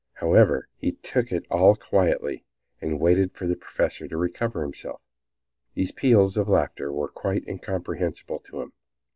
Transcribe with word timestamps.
However, 0.13 0.67
he 0.77 0.93
took 0.93 1.31
it 1.31 1.45
all 1.51 1.75
quietly, 1.75 2.43
and 2.81 2.99
waited 2.99 3.33
for 3.37 3.45
the 3.45 3.55
professor 3.55 4.07
to 4.07 4.17
recover 4.17 4.63
himself. 4.63 5.07
These 5.75 5.91
peals 5.91 6.37
of 6.37 6.49
laughter 6.49 6.91
were 6.91 7.07
quite 7.07 7.47
incomprehensible 7.47 8.39
to 8.39 8.61
him. 8.61 8.73